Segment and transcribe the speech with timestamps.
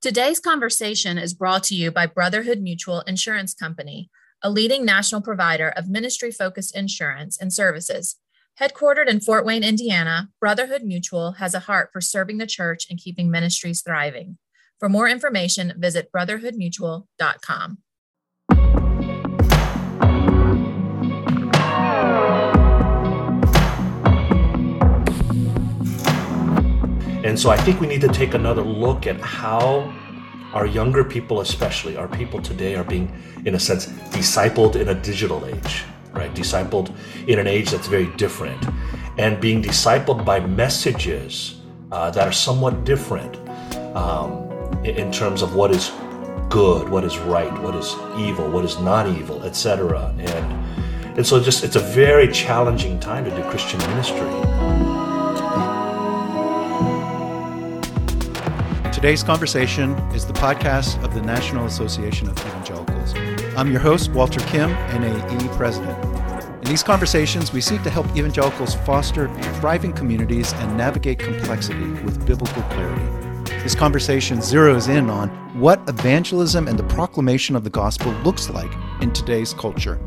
[0.00, 4.08] Today's conversation is brought to you by Brotherhood Mutual Insurance Company,
[4.40, 8.14] a leading national provider of ministry focused insurance and services.
[8.60, 12.96] Headquartered in Fort Wayne, Indiana, Brotherhood Mutual has a heart for serving the church and
[12.96, 14.38] keeping ministries thriving.
[14.78, 17.78] For more information, visit brotherhoodmutual.com.
[27.38, 29.94] So I think we need to take another look at how
[30.52, 33.12] our younger people, especially our people today, are being,
[33.46, 36.34] in a sense, discipled in a digital age, right?
[36.34, 36.92] Discipled
[37.28, 38.66] in an age that's very different,
[39.18, 41.60] and being discipled by messages
[41.92, 43.36] uh, that are somewhat different
[43.96, 44.50] um,
[44.82, 45.92] in terms of what is
[46.48, 50.12] good, what is right, what is evil, what is not evil, etc.
[50.18, 54.97] And and so just it's a very challenging time to do Christian ministry.
[58.98, 63.14] Today's conversation is the podcast of the National Association of Evangelicals.
[63.56, 65.96] I'm your host, Walter Kim, NAE President.
[66.56, 69.28] In these conversations, we seek to help evangelicals foster
[69.60, 73.04] thriving communities and navigate complexity with biblical clarity.
[73.62, 75.28] This conversation zeroes in on
[75.60, 80.00] what evangelism and the proclamation of the gospel looks like in today's culture.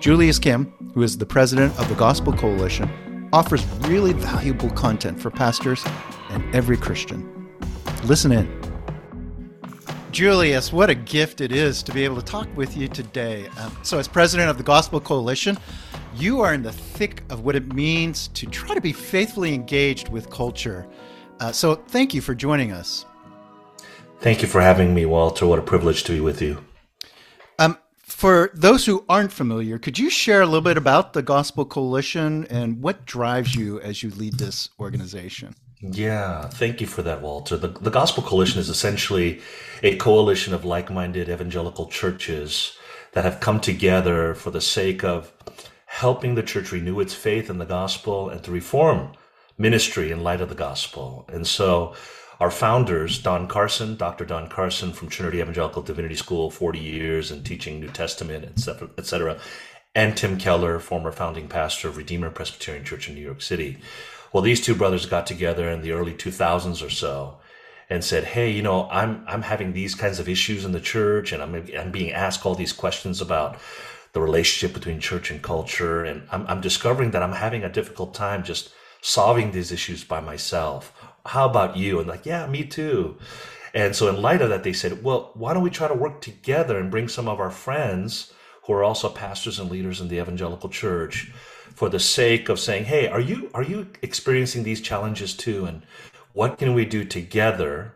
[0.00, 5.30] Julius Kim, who is the president of the Gospel Coalition, offers really valuable content for
[5.30, 5.84] pastors
[6.30, 7.35] and every Christian.
[8.06, 8.48] Listen in.
[10.12, 13.48] Julius, what a gift it is to be able to talk with you today.
[13.58, 15.58] Um, so, as president of the Gospel Coalition,
[16.14, 20.08] you are in the thick of what it means to try to be faithfully engaged
[20.08, 20.86] with culture.
[21.40, 23.04] Uh, so, thank you for joining us.
[24.20, 25.44] Thank you for having me, Walter.
[25.48, 26.64] What a privilege to be with you.
[27.58, 31.64] Um, for those who aren't familiar, could you share a little bit about the Gospel
[31.64, 35.56] Coalition and what drives you as you lead this organization?
[35.80, 37.56] Yeah, thank you for that, Walter.
[37.56, 39.40] The, the Gospel Coalition is essentially
[39.82, 42.76] a coalition of like minded evangelical churches
[43.12, 45.32] that have come together for the sake of
[45.84, 49.12] helping the church renew its faith in the gospel and to reform
[49.58, 51.28] ministry in light of the gospel.
[51.32, 51.94] And so,
[52.38, 54.26] our founders, Don Carson, Dr.
[54.26, 59.38] Don Carson from Trinity Evangelical Divinity School, 40 years and teaching New Testament, etc., etc.,
[59.94, 63.78] and Tim Keller, former founding pastor of Redeemer Presbyterian Church in New York City
[64.32, 67.38] well, these two brothers got together in the early 2000s or so
[67.88, 71.32] and said, "Hey, you know, I'm I'm having these kinds of issues in the church,
[71.32, 73.58] and I'm I'm being asked all these questions about
[74.12, 78.14] the relationship between church and culture, and I'm I'm discovering that I'm having a difficult
[78.14, 78.72] time just
[79.02, 80.92] solving these issues by myself.
[81.26, 83.18] How about you?" And like, "Yeah, me too."
[83.74, 86.20] And so, in light of that, they said, "Well, why don't we try to work
[86.20, 88.32] together and bring some of our friends
[88.64, 91.30] who are also pastors and leaders in the evangelical church?"
[91.76, 95.82] For the sake of saying, "Hey, are you are you experiencing these challenges too?" And
[96.32, 97.92] what can we do together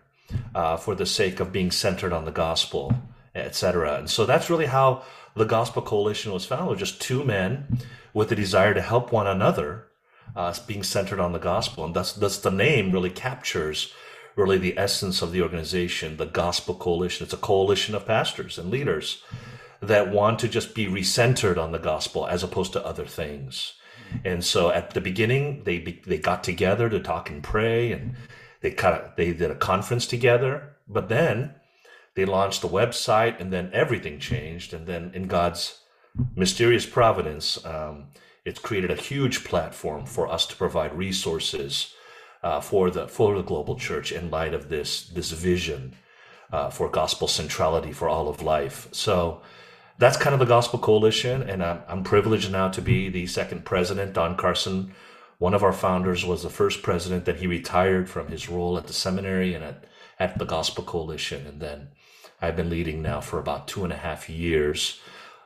[0.54, 2.94] uh, for the sake of being centered on the gospel,
[3.34, 3.98] etc.
[3.98, 5.02] And so that's really how
[5.34, 6.78] the Gospel Coalition was founded.
[6.78, 7.80] Just two men
[8.12, 9.86] with a desire to help one another,
[10.36, 13.92] uh, being centered on the gospel, and that's that's the name really captures
[14.36, 17.24] really the essence of the organization, the Gospel Coalition.
[17.24, 19.22] It's a coalition of pastors and leaders
[19.82, 23.74] that want to just be recentered on the gospel as opposed to other things.
[24.24, 28.14] And so at the beginning, they they got together to talk and pray, and
[28.60, 30.76] they kind of they did a conference together.
[30.88, 31.54] But then
[32.14, 34.74] they launched the website, and then everything changed.
[34.74, 35.78] And then in God's
[36.34, 38.08] mysterious providence, um,
[38.44, 41.94] it's created a huge platform for us to provide resources
[42.42, 45.94] uh, for the for the global church in light of this this vision
[46.52, 48.88] uh, for gospel centrality for all of life.
[48.92, 49.42] So
[50.00, 53.66] that's kind of the Gospel Coalition, and I'm, I'm privileged now to be the second
[53.66, 54.15] president.
[54.15, 54.94] Don Carson,
[55.38, 57.27] one of our founders, was the first president.
[57.27, 59.84] That he retired from his role at the seminary and at,
[60.19, 61.89] at the Gospel Coalition, and then
[62.41, 65.00] I've been leading now for about two and a half years.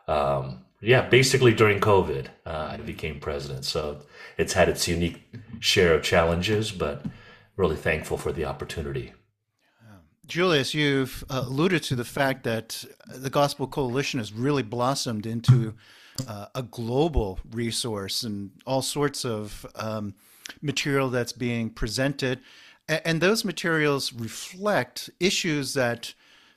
[0.07, 3.65] Um, yeah, basically during COVID, uh, I became president.
[3.65, 4.03] So
[4.39, 5.21] it's had its unique
[5.59, 7.05] share of challenges, but
[7.57, 9.15] really thankful for the opportunity.
[10.27, 15.75] Julius, you've uh, alluded to the fact that the Gospel Coalition has really blossomed into
[16.27, 20.15] uh, a global resource and all sorts of um,
[20.63, 22.41] material that's being presented.
[22.89, 26.15] And those materials reflect issues that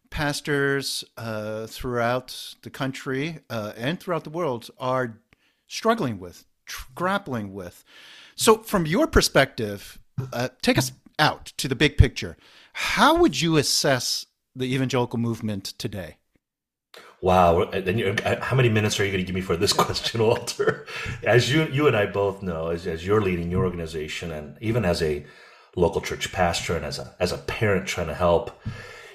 [0.10, 5.20] pastors uh, throughout the country uh, and throughout the world are
[5.68, 7.84] struggling with, tr- grappling with.
[8.36, 10.00] So, from your perspective,
[10.32, 12.38] uh, take us out to the big picture.
[12.80, 14.26] How would you assess
[14.56, 16.18] the evangelical movement today?
[17.22, 17.66] Wow.
[17.66, 20.86] Then uh, how many minutes are you going to give me for this question, Walter?
[21.24, 24.86] As you, you and I both know, as, as you're leading your organization and even
[24.86, 25.26] as a
[25.76, 28.60] local church pastor and as a, as a parent trying to help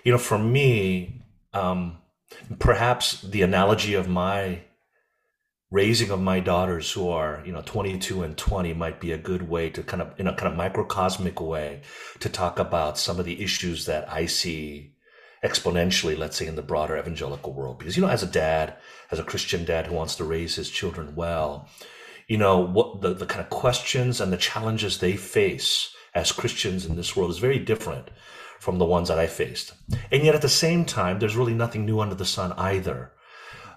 [0.04, 1.22] you know, for me,
[1.52, 1.98] um,
[2.58, 4.62] perhaps the analogy of my
[5.72, 9.48] raising of my daughters who are you know 22 and 20 might be a good
[9.48, 11.80] way to kind of in a kind of microcosmic way
[12.20, 14.92] to talk about some of the issues that i see
[15.42, 17.78] exponentially let's say in the broader evangelical world.
[17.78, 18.76] Because you know as a dad
[19.10, 21.68] as a christian dad who wants to raise his children well
[22.28, 26.84] you know what the, the kind of questions and the challenges they face as christians
[26.84, 28.10] in this world is very different
[28.60, 29.72] from the ones that i faced.
[30.12, 33.10] And yet at the same time there's really nothing new under the sun either.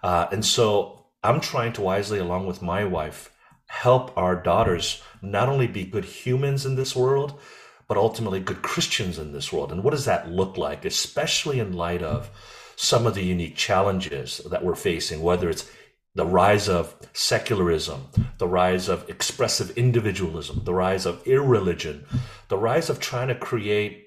[0.03, 3.31] Uh, and so I'm trying to wisely, along with my wife,
[3.65, 7.39] help our daughters not only be good humans in this world,
[7.87, 9.71] but ultimately good Christians in this world.
[9.71, 12.29] And what does that look like, especially in light of
[12.75, 15.69] some of the unique challenges that we're facing, whether it's
[16.13, 18.07] the rise of secularism,
[18.37, 22.05] the rise of expressive individualism, the rise of irreligion,
[22.49, 24.05] the rise of trying to create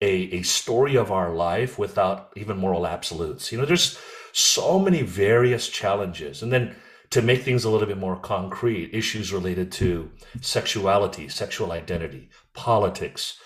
[0.00, 3.50] a, a story of our life without even moral absolutes.
[3.50, 3.98] You know, there's
[4.38, 6.42] so many various challenges.
[6.42, 6.76] And then
[7.10, 13.38] to make things a little bit more concrete, issues related to sexuality, sexual identity, politics.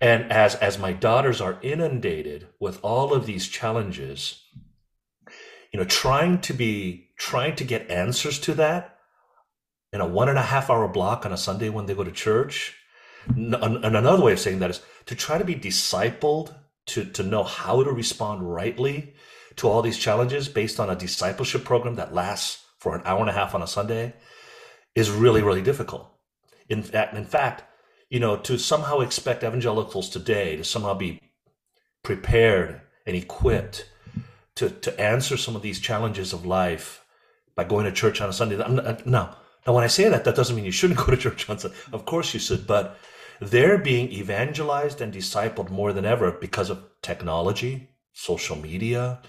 [0.00, 4.42] And as, as my daughters are inundated with all of these challenges,
[5.72, 8.98] you know, trying to be, trying to get answers to that
[9.92, 12.10] in a one and a half hour block on a Sunday when they go to
[12.10, 12.76] church.
[13.26, 16.54] And another way of saying that is to try to be discipled,
[16.86, 19.14] to, to know how to respond rightly
[19.56, 23.30] to all these challenges based on a discipleship program that lasts for an hour and
[23.30, 24.14] a half on a Sunday
[24.94, 25.48] is really, mm-hmm.
[25.48, 26.08] really difficult.
[26.68, 27.64] In fact, in fact,
[28.08, 31.20] you know, to somehow expect evangelicals today to somehow be
[32.02, 33.88] prepared and equipped
[34.56, 37.04] to, to answer some of these challenges of life
[37.54, 38.56] by going to church on a Sunday.
[38.56, 39.34] Not, no,
[39.66, 41.76] now when I say that, that doesn't mean you shouldn't go to church on Sunday.
[41.92, 42.98] Of course you should, but
[43.40, 49.20] they're being evangelized and discipled more than ever because of technology, social media,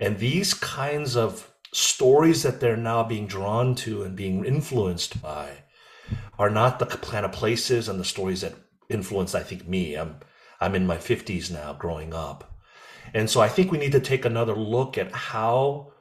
[0.00, 5.64] and these kinds of stories that they're now being drawn to and being influenced by
[6.38, 8.54] are not the kind of places and the stories that
[8.88, 9.94] influenced, I think, me.
[9.94, 10.16] I'm
[10.60, 12.56] I'm in my 50s now, growing up.
[13.14, 15.92] And so I think we need to take another look at how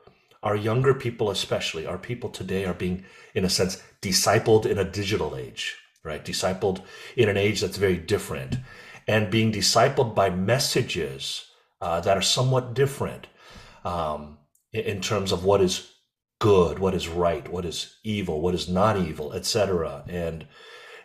[0.43, 4.83] our younger people, especially our people today, are being, in a sense, discipled in a
[4.83, 6.23] digital age, right?
[6.23, 6.81] Discipled
[7.15, 8.57] in an age that's very different
[9.07, 11.47] and being discipled by messages
[11.81, 13.27] uh, that are somewhat different
[13.83, 14.37] um,
[14.71, 15.91] in terms of what is
[16.39, 20.03] good, what is right, what is evil, what is not evil, etc.
[20.07, 20.47] And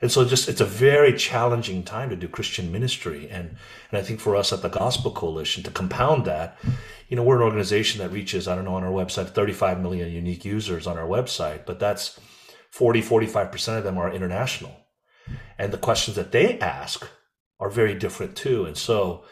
[0.03, 3.29] and so just it's a very challenging time to do Christian ministry.
[3.31, 3.57] And
[3.91, 6.59] and I think for us at the Gospel Coalition to compound that,
[7.09, 10.11] you know, we're an organization that reaches, I don't know, on our website, 35 million
[10.11, 12.21] unique users on our website, but that's
[12.71, 14.77] 40, 45% of them are international.
[15.59, 17.09] And the questions that they ask
[17.59, 18.67] are very different too.
[18.67, 19.25] And so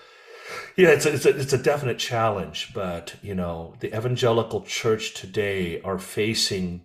[0.76, 5.14] yeah, it's a, it's a, it's a definite challenge, but you know, the evangelical church
[5.14, 6.84] today are facing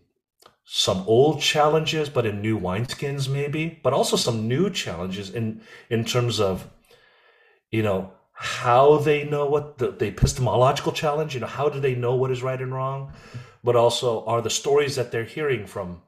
[0.66, 6.06] some old challenges, but in new wineskins, maybe, but also some new challenges in in
[6.06, 6.70] terms of,
[7.72, 11.34] you know, how they know what the, the epistemological challenge.
[11.34, 13.14] You know, how do they know what is right and wrong,
[13.64, 16.02] but also are the stories that they're hearing from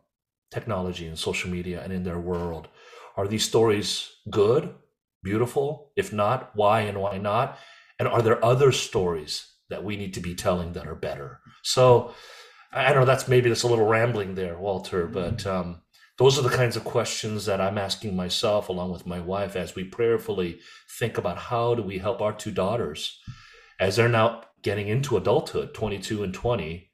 [0.52, 2.68] technology and social media and in their world
[3.16, 4.74] are these stories good
[5.24, 5.92] beautiful?
[5.96, 7.58] If not, why and why not?
[8.00, 11.40] And are there other stories that we need to be telling that are better?
[11.64, 12.14] So
[12.74, 15.82] I don't know that's maybe that's a little rambling there, Walter, but um,
[16.18, 19.76] those are the kinds of questions that I'm asking myself along with my wife as
[19.76, 20.60] we prayerfully
[21.00, 23.20] think about how do we help our two daughters
[23.80, 26.90] as they're now getting into adulthood, 22 and 20,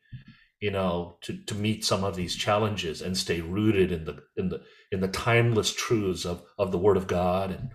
[0.61, 4.49] you know, to, to meet some of these challenges and stay rooted in the in
[4.49, 4.61] the
[4.91, 7.69] in the timeless truths of, of the Word of God and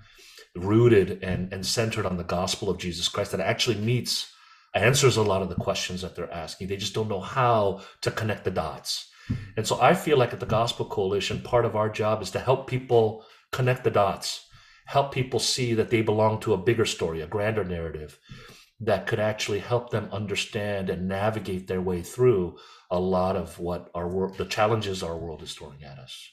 [0.55, 4.33] rooted and, and centered on the gospel of Jesus Christ that actually meets,
[4.75, 6.69] answers a lot of the questions that they're asking.
[6.69, 9.11] They just don't know how to connect the dots.
[9.57, 12.41] And so I feel like at the Gospel Coalition, part of our job is to
[12.41, 14.47] help people connect the dots,
[14.87, 18.19] help people see that they belong to a bigger story, a grander narrative
[18.81, 22.59] that could actually help them understand and navigate their way through
[22.91, 26.31] a lot of what our world, the challenges our world is throwing at us.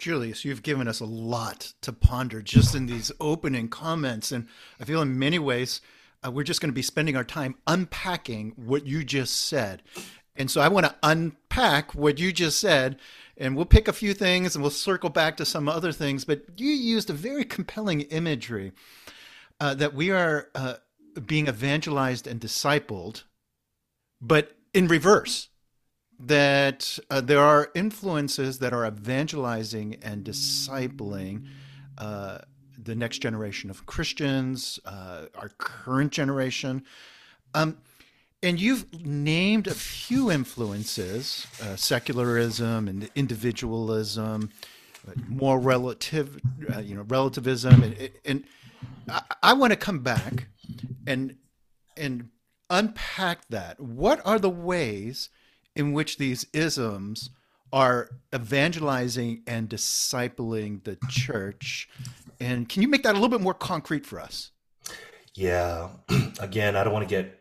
[0.00, 4.32] Julius, you've given us a lot to ponder just in these opening comments.
[4.32, 4.48] And
[4.80, 5.80] I feel in many ways,
[6.24, 9.82] uh, we're just going to be spending our time unpacking what you just said.
[10.34, 12.98] And so I want to unpack what you just said,
[13.36, 16.24] and we'll pick a few things and we'll circle back to some other things.
[16.24, 18.72] But you used a very compelling imagery
[19.60, 20.76] uh, that we are uh,
[21.26, 23.24] being evangelized and discipled,
[24.20, 25.49] but in reverse
[26.20, 31.46] that uh, there are influences that are evangelizing and discipling
[31.98, 32.38] uh,
[32.82, 36.84] the next generation of Christians, uh, our current generation.
[37.54, 37.78] Um,
[38.42, 44.50] and you've named a few influences uh, secularism and individualism,
[45.06, 46.38] uh, more relative,
[46.74, 47.82] uh, you know, relativism.
[47.82, 48.44] And, and
[49.08, 50.48] I, I want to come back
[51.06, 51.36] and,
[51.96, 52.28] and
[52.68, 53.80] unpack that.
[53.80, 55.28] What are the ways
[55.80, 57.30] in which these isms
[57.72, 61.88] are evangelizing and discipling the church?
[62.38, 64.50] And can you make that a little bit more concrete for us?
[65.34, 65.88] Yeah.
[66.40, 67.40] Again, I don't want to get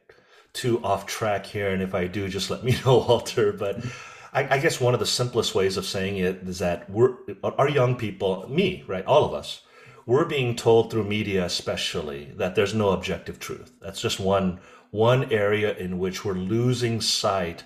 [0.54, 3.52] too off track here, and if I do, just let me know, Walter.
[3.52, 3.84] But
[4.32, 7.70] I, I, guess one of the simplest ways of saying it is that we're our
[7.70, 9.64] young people, me, right, all of us,
[10.06, 13.74] we're being told through media, especially, that there's no objective truth.
[13.82, 14.60] That's just one
[14.92, 17.64] one area in which we're losing sight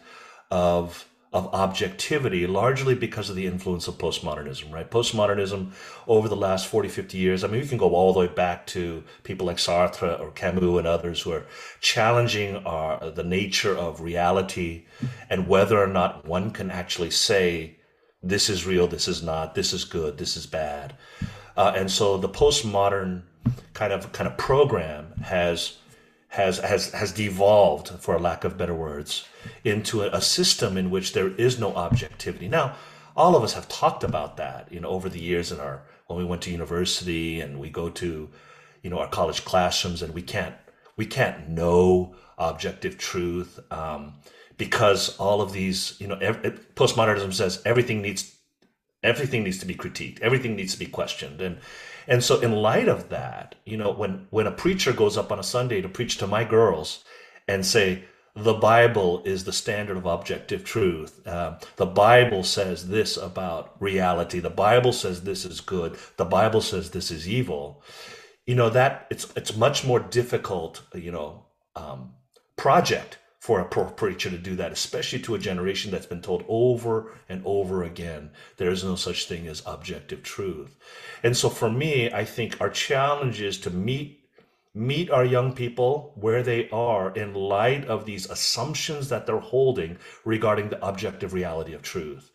[0.53, 4.91] of of objectivity, largely because of the influence of postmodernism, right?
[4.91, 5.71] Postmodernism
[6.05, 8.67] over the last 40, 50 years, I mean, we can go all the way back
[8.67, 11.47] to people like Sartre or Camus and others who are
[11.81, 14.85] challenging our, the nature of reality
[15.27, 17.79] and whether or not one can actually say,
[18.21, 20.95] this is real, this is not, this is good, this is bad.
[21.57, 23.23] Uh, and so the postmodern
[23.73, 25.77] kind of kind of program has
[26.33, 29.27] has has has devolved, for lack of better words,
[29.63, 32.47] into a, a, system in which there is no objectivity.
[32.47, 32.75] Now,
[33.15, 36.17] all of us have talked about that, you know, over the years in our when
[36.17, 38.29] we went to university and we go to,
[38.81, 40.55] you know, our college classrooms, and we can't
[40.97, 44.15] we can't know objective truth um,
[44.57, 48.35] because all of these, you know, postmodernism says everything needs
[49.03, 51.57] everything needs to be critiqued, everything needs to be questioned, and
[52.07, 55.39] and so, in light of that, you know, when when a preacher goes up on
[55.39, 57.03] a Sunday to preach to my girls
[57.47, 58.05] and say
[58.35, 64.39] the Bible is the standard of objective truth, uh, the Bible says this about reality,
[64.39, 67.83] the Bible says this is good, the Bible says this is evil.
[68.45, 71.45] You know that it's it's much more difficult, you know,
[71.75, 72.13] um,
[72.57, 77.11] project for a preacher to do that, especially to a generation that's been told over
[77.27, 80.77] and over again there is no such thing as objective truth.
[81.23, 84.21] And so for me, I think our challenge is to meet
[84.73, 89.97] meet our young people where they are in light of these assumptions that they're holding
[90.23, 92.31] regarding the objective reality of truth.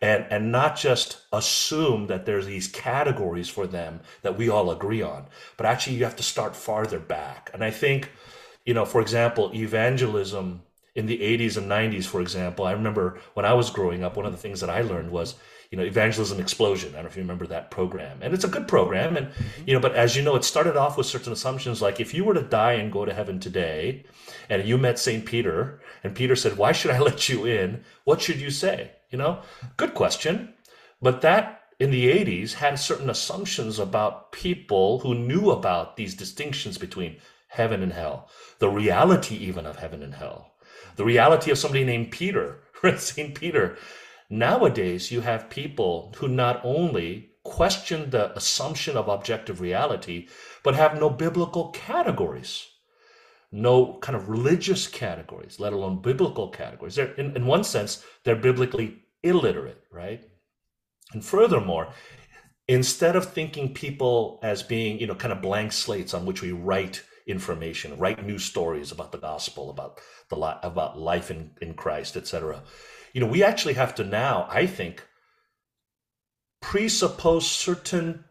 [0.00, 5.02] And, and not just assume that there's these categories for them that we all agree
[5.02, 5.26] on,
[5.56, 7.50] but actually you have to start farther back.
[7.52, 8.10] And I think
[8.64, 10.62] you know, for example, evangelism
[10.94, 14.26] in the 80s and 90s, for example, I remember when I was growing up, one
[14.26, 15.36] of the things that I learned was,
[15.70, 16.90] you know, evangelism explosion.
[16.90, 18.18] I don't know if you remember that program.
[18.20, 19.16] And it's a good program.
[19.16, 19.62] And, mm-hmm.
[19.66, 22.24] you know, but as you know, it started off with certain assumptions like if you
[22.24, 24.04] were to die and go to heaven today
[24.50, 25.24] and you met St.
[25.24, 27.84] Peter and Peter said, Why should I let you in?
[28.04, 28.92] What should you say?
[29.10, 29.40] You know,
[29.78, 30.52] good question.
[31.00, 36.76] But that in the 80s had certain assumptions about people who knew about these distinctions
[36.76, 37.16] between
[37.52, 38.30] heaven and hell,
[38.60, 40.54] the reality even of heaven and hell,
[40.96, 42.62] the reality of somebody named Peter,
[42.96, 43.34] St.
[43.34, 43.76] Peter.
[44.30, 50.28] Nowadays, you have people who not only question the assumption of objective reality,
[50.62, 52.66] but have no biblical categories,
[53.50, 56.94] no kind of religious categories, let alone biblical categories.
[56.94, 60.24] They're, in, in one sense, they're biblically illiterate, right?
[61.12, 61.92] And furthermore,
[62.66, 66.52] instead of thinking people as being, you know, kind of blank slates on which we
[66.52, 72.16] write information, write new stories about the gospel, about the about life in, in Christ,
[72.16, 72.62] etc.
[73.12, 75.06] You know, we actually have to now, I think,
[76.60, 78.24] presuppose certain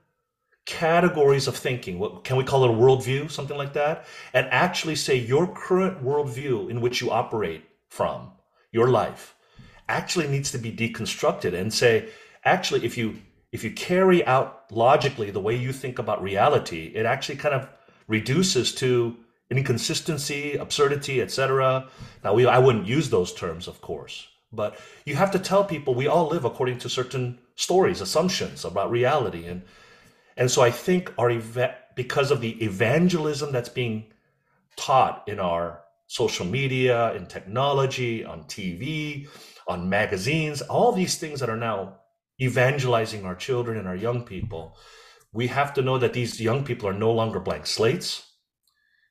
[0.65, 1.99] categories of thinking.
[1.99, 4.05] What can we call it a worldview, something like that?
[4.33, 8.31] And actually say your current worldview in which you operate from,
[8.71, 9.35] your life,
[9.87, 12.09] actually needs to be deconstructed and say,
[12.45, 13.17] actually, if you
[13.51, 17.67] if you carry out logically the way you think about reality, it actually kind of
[18.07, 19.15] reduces to
[19.49, 21.87] inconsistency, absurdity, etc.
[22.23, 25.93] Now, we, I wouldn't use those terms, of course, but you have to tell people
[25.93, 29.61] we all live according to certain stories, assumptions about reality, and
[30.37, 34.05] and so I think our event because of the evangelism that's being
[34.77, 39.27] taught in our social media, in technology, on TV,
[39.67, 41.97] on magazines, all these things that are now
[42.41, 44.77] evangelizing our children and our young people
[45.33, 48.31] we have to know that these young people are no longer blank slates,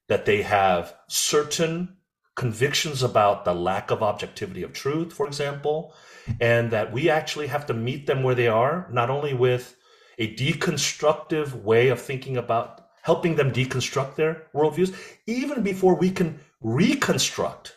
[0.08, 1.96] that they have certain
[2.36, 5.94] convictions about the lack of objectivity of truth, for example,
[6.40, 9.76] and that we actually have to meet them where they are, not only with
[10.18, 14.94] a deconstructive way of thinking about helping them deconstruct their worldviews,
[15.26, 17.76] even before we can reconstruct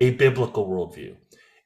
[0.00, 1.16] a biblical worldview.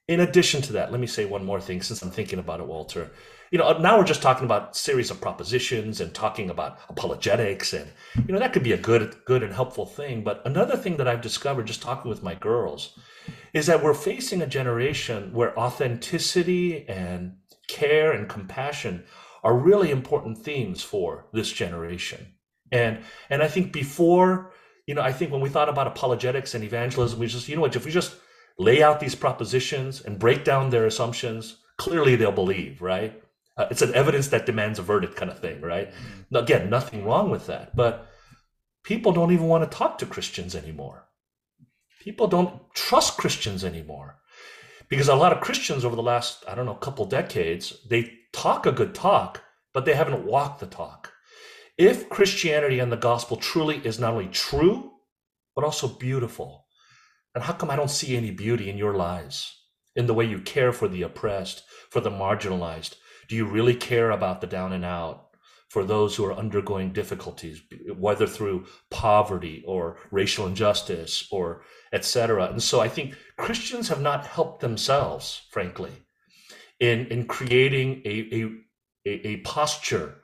[0.07, 2.67] In addition to that, let me say one more thing since I'm thinking about it,
[2.67, 3.09] Walter
[3.51, 7.91] you know, now we're just talking about series of propositions and talking about apologetics, and
[8.27, 10.23] you know that could be a good, good and helpful thing.
[10.23, 12.97] But another thing that I've discovered just talking with my girls
[13.53, 17.37] is that we're facing a generation where authenticity and
[17.67, 19.03] care and compassion
[19.43, 22.33] are really important themes for this generation.
[22.71, 24.51] And and I think before,
[24.85, 27.61] you know, I think when we thought about apologetics and evangelism, we just, you know
[27.61, 28.15] what, if we just
[28.57, 33.21] lay out these propositions and break down their assumptions, clearly they'll believe, right?
[33.59, 35.91] Uh, it's an evidence that demands a verdict kind of thing, right?
[35.91, 36.35] Mm-hmm.
[36.37, 38.07] Again, nothing wrong with that, but
[38.83, 41.09] people don't even want to talk to Christians anymore.
[42.01, 44.19] People don't trust Christians anymore
[44.87, 48.65] because a lot of Christians over the last, I don't know, couple decades, they talk
[48.65, 51.11] a good talk, but they haven't walked the talk.
[51.77, 54.91] If Christianity and the gospel truly is not only true,
[55.53, 56.65] but also beautiful,
[57.35, 59.53] and how come I don't see any beauty in your lives,
[59.97, 62.95] in the way you care for the oppressed, for the marginalized?
[63.29, 65.27] Do you really care about the down and out?
[65.69, 67.61] For those who are undergoing difficulties,
[67.95, 71.61] whether through poverty or racial injustice or
[71.93, 72.47] etc.
[72.47, 75.91] And so I think Christians have not helped themselves, frankly,
[76.79, 78.51] in, in creating a,
[79.05, 80.15] a, a posture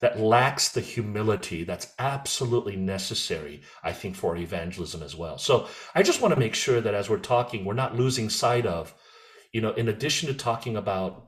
[0.00, 5.36] that lacks the humility that's absolutely necessary, I think, for evangelism as well.
[5.36, 8.66] So I just want to make sure that as we're talking, we're not losing sight
[8.66, 8.94] of,
[9.52, 11.26] you know, in addition to talking about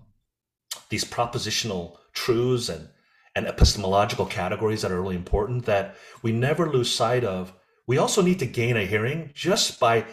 [0.90, 2.88] these propositional truths and,
[3.35, 7.52] and epistemological categories that are really important, that we never lose sight of.
[7.87, 10.04] We also need to gain a hearing just by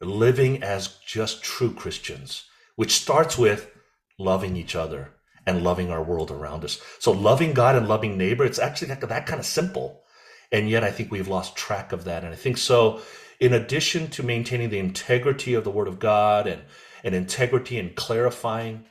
[0.00, 2.44] living as just true Christians,
[2.76, 3.70] which starts with
[4.18, 5.12] loving each other
[5.46, 6.80] and loving our world around us.
[6.98, 10.02] So loving God and loving neighbor, it's actually that, that kind of simple.
[10.50, 12.24] And yet I think we've lost track of that.
[12.24, 13.00] And I think so,
[13.40, 16.62] in addition to maintaining the integrity of the word of God and,
[17.02, 18.84] and integrity and clarifying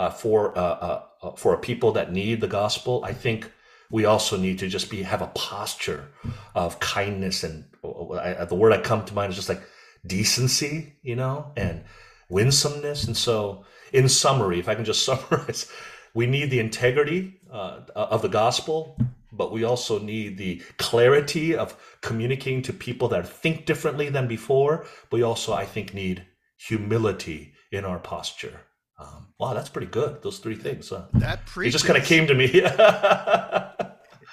[0.00, 3.52] uh, for, uh, uh, uh for a people that need the gospel, I think
[3.90, 6.08] we also need to just be, have a posture
[6.54, 7.44] of kindness.
[7.44, 9.62] And I, the word I come to mind is just like
[10.06, 11.84] decency, you know, and
[12.30, 13.04] winsomeness.
[13.04, 15.70] And so in summary, if I can just summarize,
[16.14, 18.96] we need the integrity uh, of the gospel,
[19.32, 24.86] but we also need the clarity of communicating to people that think differently than before.
[25.12, 26.24] We also, I think, need
[26.56, 28.60] humility in our posture.
[29.00, 30.22] Um, wow, that's pretty good.
[30.22, 30.90] Those three things.
[30.90, 31.04] Huh?
[31.14, 31.74] That preaches.
[31.74, 32.62] It just kind of came to me.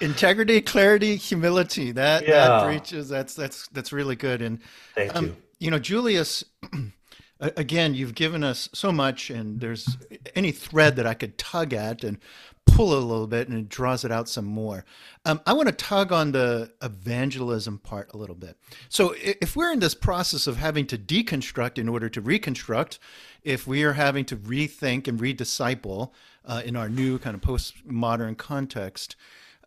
[0.00, 1.92] Integrity, clarity, humility.
[1.92, 2.48] That yeah.
[2.48, 3.08] that preaches.
[3.08, 4.42] That's that's that's really good.
[4.42, 4.60] And
[4.94, 5.36] thank um, you.
[5.58, 6.44] You know, Julius.
[7.40, 9.96] again, you've given us so much, and there's
[10.34, 12.18] any thread that I could tug at and
[12.74, 14.84] pull a little bit, and it draws it out some more.
[15.24, 18.56] Um, I want to tug on the evangelism part a little bit.
[18.88, 22.98] So, if we're in this process of having to deconstruct in order to reconstruct,
[23.42, 26.12] if we are having to rethink and redisciple
[26.44, 29.16] uh, in our new kind of postmodern context,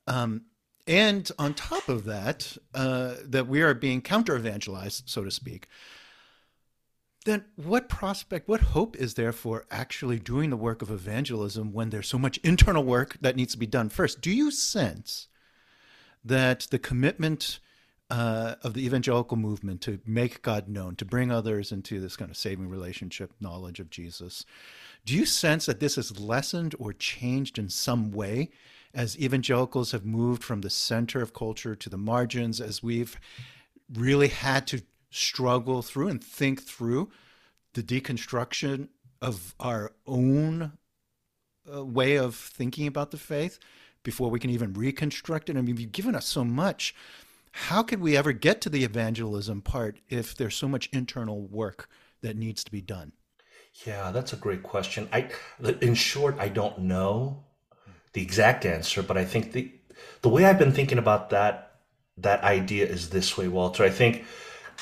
[0.07, 0.43] um,
[0.87, 5.67] and on top of that, uh, that we are being counter evangelized, so to speak
[7.25, 11.89] then what prospect, what hope is there for actually doing the work of evangelism when
[11.89, 14.21] there's so much internal work that needs to be done first?
[14.21, 15.27] Do you sense
[16.25, 17.59] that the commitment
[18.09, 22.29] uh, of the evangelical movement to make God known, to bring others into this kind
[22.29, 24.45] of saving relationship, knowledge of Jesus,
[25.05, 28.49] do you sense that this has lessened or changed in some way
[28.93, 33.17] as evangelicals have moved from the center of culture to the margins, as we've
[33.93, 37.11] really had to struggle through and think through
[37.73, 38.87] the deconstruction
[39.21, 40.73] of our own
[41.71, 43.59] uh, way of thinking about the faith
[44.03, 45.57] before we can even reconstruct it.
[45.57, 46.95] I mean, you've given us so much.
[47.51, 51.89] How could we ever get to the evangelism part if there's so much internal work
[52.21, 53.11] that needs to be done?
[53.85, 55.07] Yeah, that's a great question.
[55.13, 55.29] I,
[55.81, 57.43] in short, I don't know
[58.13, 59.71] the exact answer, but I think the
[60.21, 61.79] the way I've been thinking about that
[62.17, 63.83] that idea is this way, Walter.
[63.83, 64.25] I think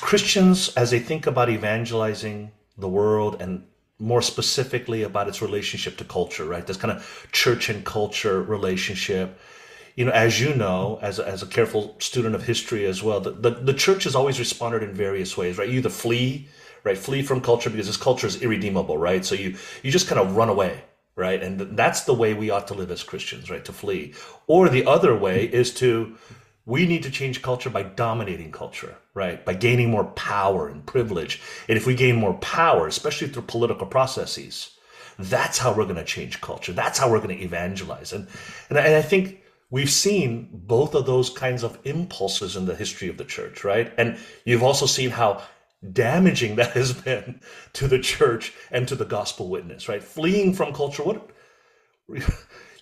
[0.00, 3.64] Christians, as they think about evangelizing the world and
[3.98, 6.66] more specifically about its relationship to culture, right?
[6.66, 9.38] This kind of church and culture relationship.
[9.94, 13.20] You know, as you know, as a, as a careful student of history as well,
[13.20, 15.68] the, the, the church has always responded in various ways, right?
[15.68, 16.48] You either flee,
[16.82, 16.96] right?
[16.96, 19.24] Flee from culture because this culture is irredeemable, right?
[19.24, 20.82] So you, you just kind of run away,
[21.14, 21.42] right?
[21.42, 23.64] And that's the way we ought to live as Christians, right?
[23.66, 24.14] To flee.
[24.46, 26.16] Or the other way is to
[26.70, 29.44] we need to change culture by dominating culture, right?
[29.44, 31.42] By gaining more power and privilege.
[31.68, 34.70] And if we gain more power, especially through political processes,
[35.18, 36.72] that's how we're going to change culture.
[36.72, 38.12] That's how we're going to evangelize.
[38.12, 38.28] And,
[38.68, 42.76] and, I, and I think we've seen both of those kinds of impulses in the
[42.76, 43.92] history of the church, right?
[43.98, 45.42] And you've also seen how
[45.92, 47.40] damaging that has been
[47.72, 50.04] to the church and to the gospel witness, right?
[50.04, 51.02] Fleeing from culture.
[51.02, 51.30] What,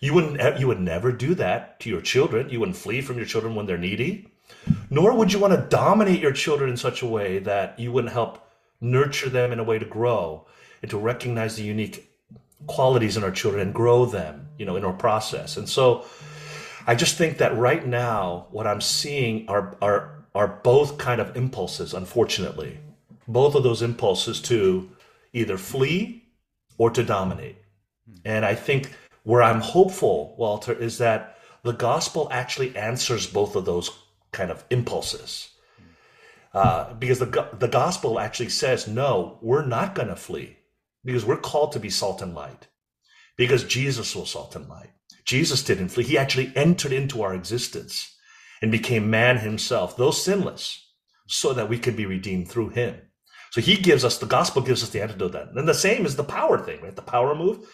[0.00, 2.50] You wouldn't you would never do that to your children.
[2.50, 4.28] You wouldn't flee from your children when they're needy.
[4.90, 8.12] Nor would you want to dominate your children in such a way that you wouldn't
[8.12, 8.48] help
[8.80, 10.46] nurture them in a way to grow
[10.82, 12.10] and to recognize the unique
[12.66, 15.56] qualities in our children and grow them, you know, in our process.
[15.56, 16.06] And so
[16.86, 21.36] I just think that right now what I'm seeing are are are both kind of
[21.36, 22.78] impulses, unfortunately.
[23.26, 24.90] Both of those impulses to
[25.32, 26.24] either flee
[26.78, 27.56] or to dominate.
[28.24, 33.64] And I think where I'm hopeful, Walter, is that the gospel actually answers both of
[33.64, 33.90] those
[34.32, 35.50] kind of impulses.
[36.54, 40.56] Uh, because the, the gospel actually says, no, we're not going to flee
[41.04, 42.68] because we're called to be salt and light.
[43.36, 44.90] Because Jesus was salt and light.
[45.24, 46.04] Jesus didn't flee.
[46.04, 48.16] He actually entered into our existence
[48.60, 50.86] and became man himself, though sinless,
[51.26, 52.96] so that we could be redeemed through him.
[53.50, 55.48] So he gives us, the gospel gives us the antidote then.
[55.54, 56.96] And the same is the power thing, right?
[56.96, 57.68] The power move.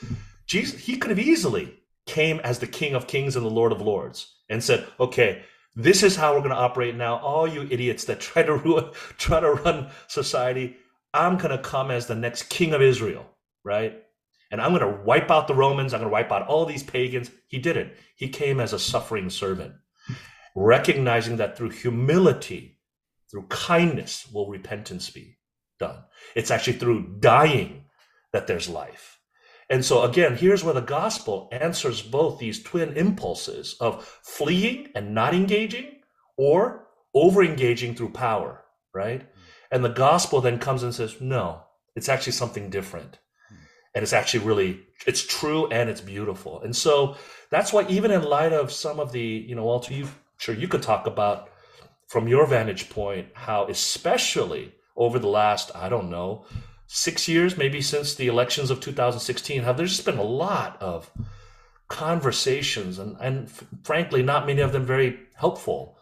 [0.47, 3.81] Jesus, he could have easily came as the King of Kings and the Lord of
[3.81, 7.17] Lords and said, "Okay, this is how we're going to operate now.
[7.17, 10.77] All you idiots that try to ruin, try to run society,
[11.13, 13.27] I'm going to come as the next King of Israel,
[13.65, 14.03] right?
[14.51, 15.95] And I'm going to wipe out the Romans.
[15.95, 17.93] I'm going to wipe out all these pagans." He didn't.
[18.17, 19.75] He came as a suffering servant,
[20.55, 22.79] recognizing that through humility,
[23.31, 25.39] through kindness, will repentance be
[25.79, 26.05] done.
[26.35, 27.87] It's actually through dying
[28.33, 29.14] that there's life.
[29.75, 35.13] And so, again, here's where the gospel answers both these twin impulses of fleeing and
[35.13, 35.97] not engaging
[36.37, 38.63] or over engaging through power,
[38.95, 39.23] right?
[39.23, 39.29] Hmm.
[39.73, 41.65] And the gospel then comes and says, no,
[41.97, 43.19] it's actually something different.
[43.49, 43.57] Hmm.
[43.97, 46.61] And it's actually really, it's true and it's beautiful.
[46.61, 47.17] And so
[47.51, 50.07] that's why, even in light of some of the, you know, Walter, you
[50.37, 51.51] sure you could talk about
[52.07, 56.47] from your vantage point how, especially over the last, I don't know,
[56.95, 61.11] six years, maybe since the elections of 2016, have there's just been a lot of
[61.89, 63.51] conversations and, and
[63.83, 65.99] frankly, not many of them very helpful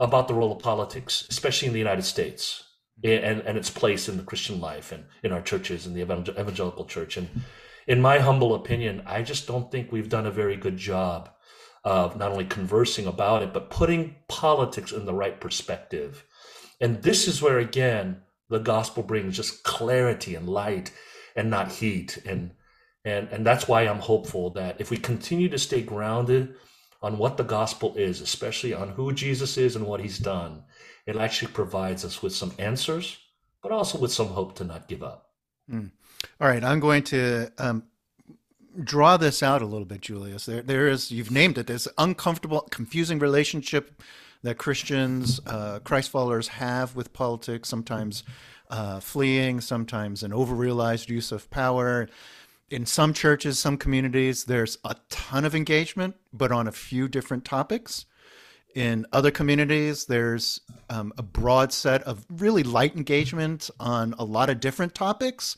[0.00, 2.64] about the role of politics, especially in the United States
[3.04, 6.86] and, and its place in the Christian life and in our churches and the evangelical
[6.86, 7.16] church.
[7.16, 7.28] And
[7.86, 11.30] in my humble opinion, I just don't think we've done a very good job
[11.84, 16.24] of not only conversing about it, but putting politics in the right perspective.
[16.80, 20.92] And this is where, again, the gospel brings just clarity and light
[21.34, 22.18] and not heat.
[22.26, 22.52] And
[23.04, 26.54] and and that's why i'm hopeful that if we continue to stay grounded
[27.02, 30.62] on what the gospel is especially on who jesus is and what he's done
[31.06, 33.18] it actually provides us with some answers
[33.62, 35.30] but also with some hope to not give up.
[35.70, 35.90] Mm.
[36.40, 37.84] all right i'm going to um,
[38.82, 40.46] draw this out a little bit julius.
[40.46, 44.02] There there is you've named it this uncomfortable confusing relationship
[44.42, 48.24] that Christians, uh, Christ followers have with politics, sometimes
[48.70, 52.08] uh, fleeing, sometimes an overrealized use of power.
[52.70, 57.44] In some churches, some communities, there's a ton of engagement, but on a few different
[57.44, 58.06] topics.
[58.74, 64.48] In other communities, there's um, a broad set of really light engagement on a lot
[64.48, 65.56] of different topics.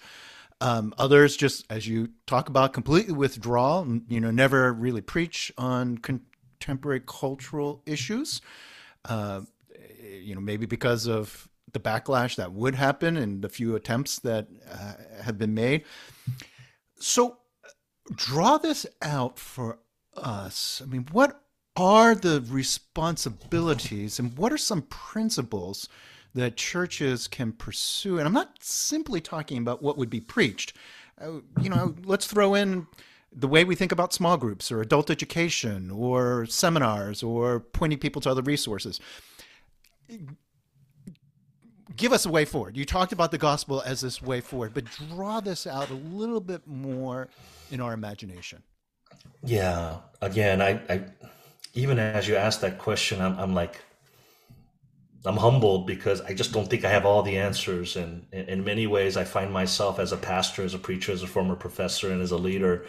[0.61, 3.85] Um, others just, as you talk about, completely withdraw.
[4.09, 8.41] You know, never really preach on contemporary cultural issues.
[9.05, 9.43] Uh,
[10.03, 14.49] you know, maybe because of the backlash that would happen and the few attempts that
[14.71, 15.85] uh, have been made.
[16.99, 17.39] So,
[18.15, 19.79] draw this out for
[20.17, 20.81] us.
[20.83, 21.43] I mean, what
[21.77, 25.89] are the responsibilities and what are some principles
[26.35, 28.19] that churches can pursue?
[28.19, 30.75] And I'm not simply talking about what would be preached.
[31.21, 32.87] Uh, you know, let's throw in
[33.35, 38.21] the way we think about small groups or adult education or seminars or pointing people
[38.23, 39.01] to other resources.
[41.97, 42.77] Give us a way forward.
[42.77, 46.41] You talked about the gospel as this way forward, but draw this out a little
[46.41, 47.29] bit more
[47.71, 48.63] in our imagination.
[49.43, 49.99] Yeah.
[50.21, 51.05] Again, I, I
[51.75, 53.81] even as you ask that question, I'm, I'm like,
[55.27, 57.97] I'm humbled because I just don't think I have all the answers.
[57.97, 61.27] And in many ways, I find myself as a pastor, as a preacher, as a
[61.27, 62.85] former professor, and as a leader,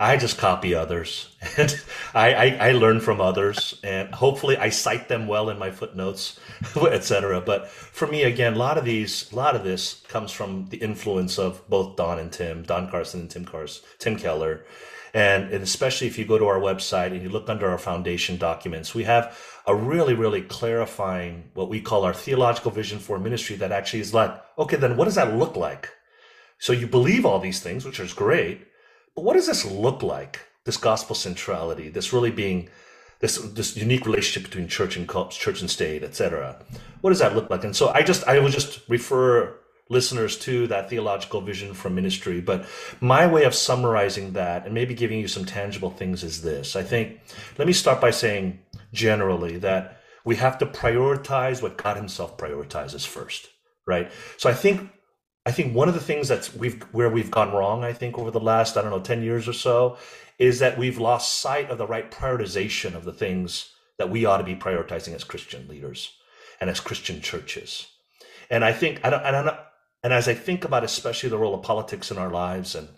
[0.00, 1.82] I just copy others and
[2.14, 6.38] I, I, I, learn from others and hopefully I cite them well in my footnotes,
[6.76, 7.40] etc.
[7.40, 10.76] But for me, again, a lot of these, a lot of this comes from the
[10.76, 14.64] influence of both Don and Tim, Don Carson and Tim Carson, Tim Keller.
[15.18, 18.36] And, and especially if you go to our website and you look under our foundation
[18.36, 19.24] documents, we have
[19.66, 24.14] a really, really clarifying what we call our theological vision for ministry that actually is
[24.14, 25.84] like, okay, then what does that look like?
[26.58, 28.68] So you believe all these things, which is great
[29.18, 30.38] but what does this look like?
[30.62, 32.68] This gospel centrality, this really being
[33.18, 36.62] this this unique relationship between church and church and state, etc.
[37.00, 37.64] What does that look like?
[37.64, 39.56] And so I just I will just refer
[39.88, 42.40] listeners to that theological vision from ministry.
[42.40, 42.66] But
[43.00, 46.76] my way of summarizing that and maybe giving you some tangible things is this.
[46.76, 47.20] I think,
[47.58, 48.60] let me start by saying
[48.92, 53.48] generally that we have to prioritize what God Himself prioritizes first,
[53.86, 54.10] right?
[54.36, 54.90] So I think.
[55.46, 58.30] I think one of the things that's we've where we've gone wrong, I think, over
[58.30, 59.96] the last, I don't know, 10 years or so,
[60.38, 64.38] is that we've lost sight of the right prioritization of the things that we ought
[64.38, 66.12] to be prioritizing as Christian leaders
[66.60, 67.86] and as Christian churches.
[68.50, 69.56] And I think, I don't, I don't,
[70.02, 72.88] and as I think about especially the role of politics in our lives and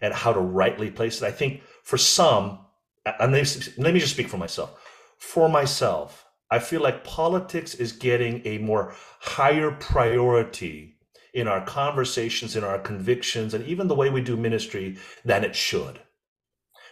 [0.00, 2.60] and how to rightly place it, I think for some,
[3.04, 4.80] uh, and let me just speak for myself.
[5.18, 10.94] For myself, I feel like politics is getting a more higher priority
[11.34, 15.54] in our conversations, in our convictions, and even the way we do ministry than it
[15.54, 16.00] should.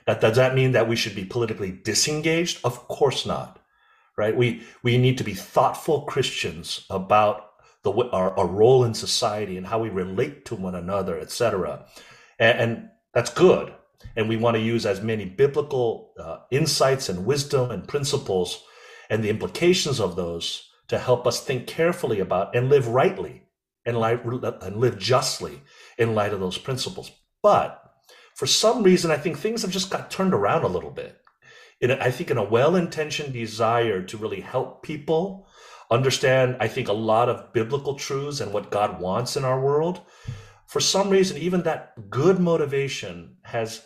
[0.07, 2.61] That does that mean that we should be politically disengaged?
[2.65, 3.61] Of course not.
[4.17, 4.37] Right?
[4.37, 7.46] We we need to be thoughtful Christians about
[7.87, 11.87] the our, our role in society and how we relate to one another, etc.
[12.39, 13.73] And, and, that's good.
[14.15, 18.63] And we want to use as many biblical uh, insights and wisdom and principles
[19.09, 23.45] and the implications of those to help us think carefully about and live rightly
[23.87, 25.63] and, life, and live justly
[25.97, 27.11] in light of those principles.
[27.43, 27.83] But
[28.35, 31.19] for some reason, I think things have just got turned around a little bit.
[31.81, 35.46] In a, I think in a well-intentioned desire to really help people
[35.91, 40.01] understand, I think, a lot of biblical truths and what God wants in our world.
[40.67, 43.83] For some reason, even that good motivation has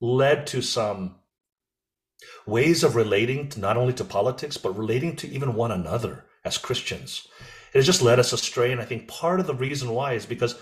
[0.00, 1.16] led to some
[2.46, 6.58] ways of relating to not only to politics, but relating to even one another as
[6.58, 7.26] Christians.
[7.72, 8.72] It has just led us astray.
[8.72, 10.58] And I think part of the reason why is because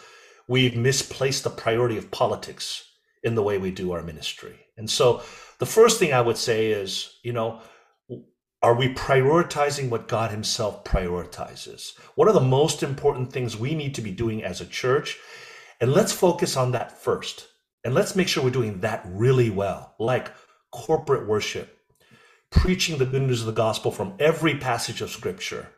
[0.48, 2.90] we've misplaced the priority of politics
[3.22, 4.58] in the way we do our ministry.
[4.76, 5.22] And so
[5.58, 7.60] the first thing I would say is, you know,
[8.64, 11.98] are we prioritizing what God Himself prioritizes?
[12.14, 15.18] What are the most important things we need to be doing as a church?
[15.82, 17.48] And let's focus on that first.
[17.84, 20.30] And let's make sure we're doing that really well, like
[20.70, 21.78] corporate worship,
[22.48, 25.68] preaching the good news of the gospel from every passage of scripture,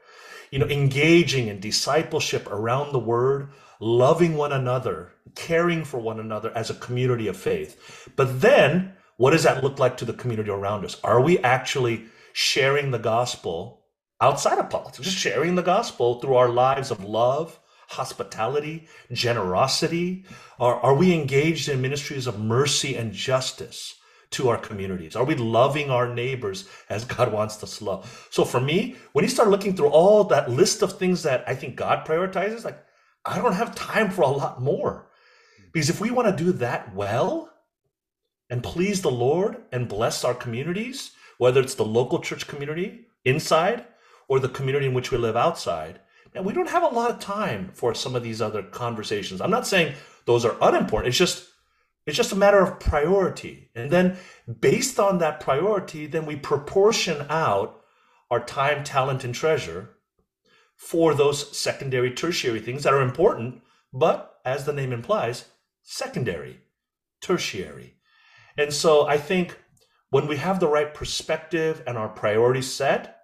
[0.52, 3.48] you know, engaging in discipleship around the word,
[3.80, 8.08] loving one another, caring for one another as a community of faith.
[8.14, 11.00] But then, what does that look like to the community around us?
[11.02, 12.04] Are we actually
[12.38, 13.82] sharing the gospel
[14.20, 20.26] outside of politics, just sharing the gospel through our lives of love, hospitality, generosity?
[20.60, 23.94] Are, are we engaged in ministries of mercy and justice
[24.32, 25.16] to our communities?
[25.16, 28.28] Are we loving our neighbors as God wants us to love?
[28.30, 31.54] So for me, when you start looking through all that list of things that I
[31.54, 32.78] think God prioritizes, like
[33.24, 35.08] I don't have time for a lot more.
[35.72, 37.50] Because if we want to do that well
[38.50, 43.84] and please the Lord and bless our communities, whether it's the local church community inside
[44.28, 46.00] or the community in which we live outside.
[46.34, 49.40] And we don't have a lot of time for some of these other conversations.
[49.40, 49.94] I'm not saying
[50.26, 51.08] those are unimportant.
[51.08, 51.48] It's just
[52.06, 53.70] it's just a matter of priority.
[53.74, 54.16] And then
[54.60, 57.82] based on that priority, then we proportion out
[58.30, 59.96] our time, talent, and treasure
[60.76, 65.46] for those secondary, tertiary things that are important, but as the name implies,
[65.82, 66.60] secondary,
[67.20, 67.94] tertiary.
[68.56, 69.58] And so I think
[70.10, 73.16] when we have the right perspective and our priorities set,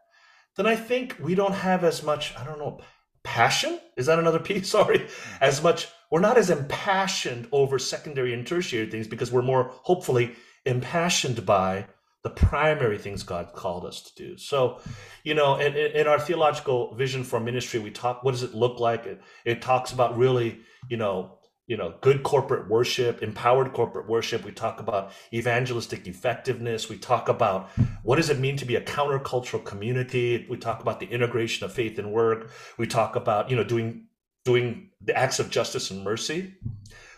[0.56, 2.80] then I think we don't have as much, I don't know,
[3.22, 3.80] passion.
[3.96, 4.70] Is that another piece?
[4.70, 5.06] Sorry.
[5.40, 10.34] As much, we're not as impassioned over secondary and tertiary things because we're more hopefully
[10.64, 11.86] impassioned by
[12.22, 14.36] the primary things God called us to do.
[14.36, 14.80] So,
[15.24, 18.78] you know, in, in our theological vision for ministry, we talk, what does it look
[18.78, 19.06] like?
[19.06, 21.38] It, it talks about really, you know,
[21.72, 24.44] you know good corporate worship empowered corporate worship.
[24.44, 26.90] We talk about evangelistic effectiveness.
[26.90, 27.70] We talk about
[28.02, 30.46] what does it mean to be a countercultural community.
[30.50, 32.50] We talk about the integration of faith and work.
[32.76, 34.08] We talk about you know doing
[34.44, 36.52] doing the acts of justice and mercy.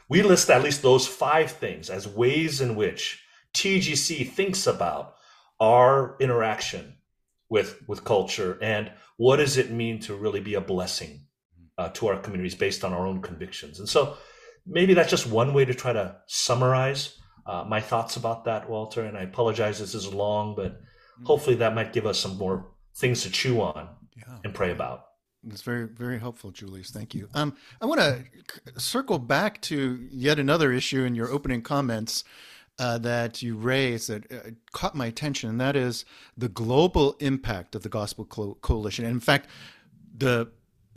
[0.08, 5.16] We list at least those five things as ways in which tgc thinks about
[5.58, 6.94] our interaction
[7.48, 11.24] with with culture and what does it mean to really be a blessing
[11.78, 13.78] uh, to our communities based on our own convictions.
[13.78, 14.16] And so
[14.66, 19.04] maybe that's just one way to try to summarize uh, my thoughts about that, Walter.
[19.04, 21.26] And I apologize this is long, but mm.
[21.26, 24.38] hopefully that might give us some more things to chew on yeah.
[24.44, 25.06] and pray about.
[25.46, 26.90] It's very, very helpful, Julius.
[26.90, 27.28] Thank you.
[27.34, 32.24] Um, I want to circle back to yet another issue in your opening comments
[32.78, 36.04] uh, that you raised that uh, caught my attention, and that is
[36.36, 39.04] the global impact of the Gospel Co- Coalition.
[39.04, 39.48] And in fact,
[40.16, 40.50] the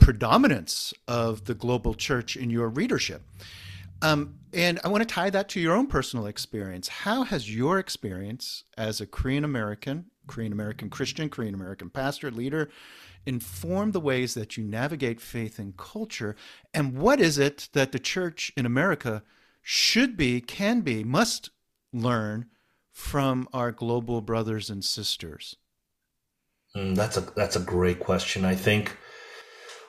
[0.08, 3.20] predominance of the global church in your readership.
[4.00, 6.88] Um, and I want to tie that to your own personal experience.
[6.88, 12.70] How has your experience as a Korean American, Korean American Christian, Korean American pastor, leader
[13.26, 16.34] inform the ways that you navigate faith and culture?
[16.72, 19.22] And what is it that the church in America
[19.60, 21.50] should be, can be, must
[21.92, 22.46] learn
[22.90, 25.56] from our global brothers and sisters?
[26.74, 28.46] Mm, that's a that's a great question.
[28.46, 28.96] I think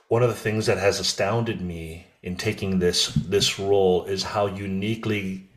[0.09, 4.47] one of the things that has astounded me in taking this this role is how
[4.47, 5.47] uniquely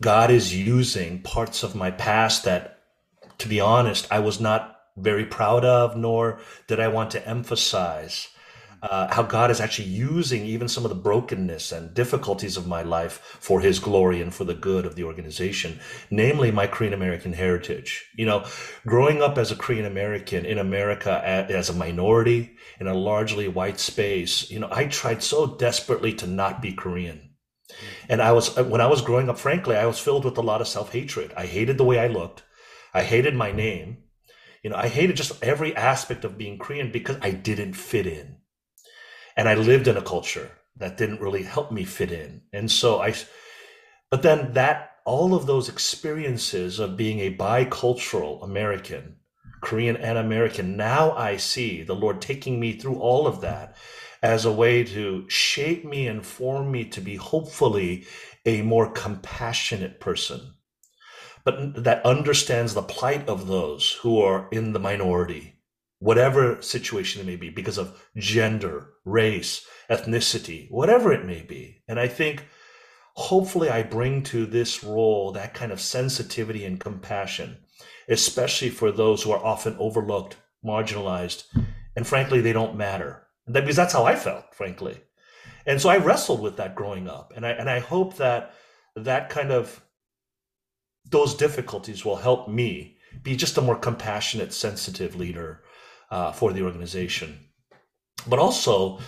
[0.00, 2.78] God is using parts of my past that,
[3.38, 8.28] to be honest, I was not very proud of, nor did I want to emphasize.
[8.80, 12.82] Uh, how God is actually using even some of the brokenness and difficulties of my
[12.82, 17.32] life for His glory and for the good of the organization, namely my Korean American
[17.32, 18.08] heritage.
[18.14, 18.46] You know,
[18.86, 23.80] growing up as a Korean American in America as a minority in a largely white
[23.80, 27.30] space, you know, I tried so desperately to not be Korean.
[28.08, 30.60] And I was, when I was growing up, frankly, I was filled with a lot
[30.60, 31.32] of self hatred.
[31.36, 32.42] I hated the way I looked.
[32.94, 33.98] I hated my name.
[34.62, 38.36] You know, I hated just every aspect of being Korean because I didn't fit in.
[39.38, 42.42] And I lived in a culture that didn't really help me fit in.
[42.52, 43.14] And so I,
[44.10, 49.16] but then that, all of those experiences of being a bicultural American,
[49.62, 53.76] Korean and American, now I see the Lord taking me through all of that
[54.22, 58.06] as a way to shape me and form me to be hopefully
[58.44, 60.52] a more compassionate person
[61.48, 65.57] but that understands the plight of those who are in the minority,
[65.98, 71.82] whatever situation it may be, because of gender, race, ethnicity, whatever it may be.
[71.88, 72.46] And I think
[73.14, 77.58] hopefully I bring to this role that kind of sensitivity and compassion,
[78.08, 81.44] especially for those who are often overlooked, marginalized,
[81.96, 83.24] and frankly, they don't matter.
[83.50, 85.00] Because that's how I felt, frankly.
[85.66, 87.32] And so I wrestled with that growing up.
[87.34, 88.54] And I, and I hope that
[88.94, 89.82] that kind of
[91.10, 95.62] those difficulties will help me be just a more compassionate, sensitive leader
[96.10, 97.38] uh, for the organization.
[98.26, 99.00] But also,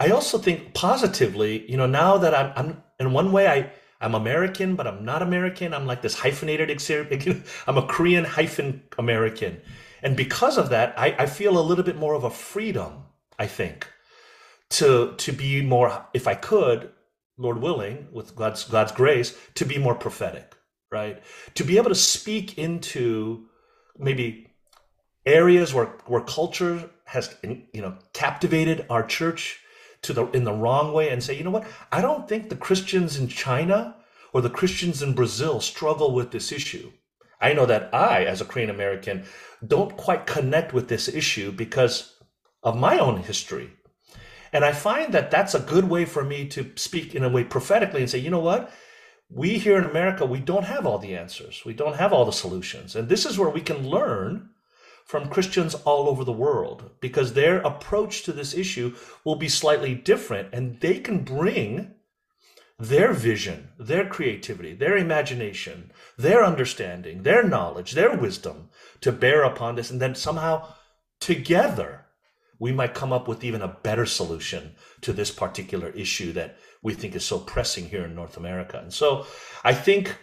[0.00, 4.14] I also think positively, you know, now that I'm, I'm in one way, I, I'm
[4.14, 5.72] American, but I'm not American.
[5.72, 6.70] I'm like this hyphenated,
[7.66, 9.60] I'm a Korean hyphen American.
[10.02, 13.04] And because of that, I, I feel a little bit more of a freedom,
[13.38, 13.88] I think,
[14.70, 16.90] to, to be more, if I could,
[17.38, 20.56] Lord willing, with God's, God's grace, to be more prophetic
[20.90, 21.22] right?
[21.54, 23.46] To be able to speak into
[23.98, 24.45] maybe
[25.26, 29.60] areas where where culture has you know captivated our church
[30.02, 31.66] to the in the wrong way and say, you know what?
[31.92, 33.96] I don't think the Christians in China
[34.32, 36.92] or the Christians in Brazil struggle with this issue.
[37.40, 39.24] I know that I, as a Korean American,
[39.66, 42.16] don't quite connect with this issue because
[42.62, 43.72] of my own history.
[44.52, 47.44] And I find that that's a good way for me to speak in a way
[47.44, 48.72] prophetically and say, you know what?
[49.30, 51.64] we here in America, we don't have all the answers.
[51.64, 52.94] We don't have all the solutions.
[52.94, 54.50] And this is where we can learn
[55.06, 59.94] from Christians all over the world because their approach to this issue will be slightly
[59.94, 61.94] different and they can bring
[62.78, 68.68] their vision, their creativity, their imagination, their understanding, their knowledge, their wisdom
[69.00, 69.90] to bear upon this.
[69.90, 70.74] And then somehow
[71.20, 72.06] together,
[72.58, 76.94] we might come up with even a better solution to this particular issue that we
[76.94, 78.78] think is so pressing here in North America.
[78.78, 79.26] And so
[79.62, 80.16] I think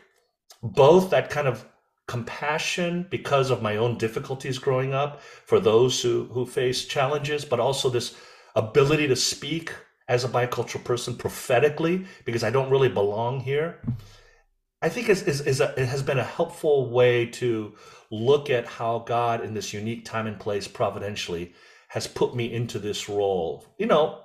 [0.61, 1.65] both that kind of
[2.07, 7.59] compassion because of my own difficulties growing up for those who, who face challenges, but
[7.59, 8.15] also this
[8.55, 9.73] ability to speak
[10.07, 13.79] as a bicultural person prophetically because I don't really belong here.
[14.81, 17.73] I think is, is, is a, it has been a helpful way to
[18.11, 21.53] look at how God in this unique time and place providentially
[21.87, 23.65] has put me into this role.
[23.77, 24.19] You know,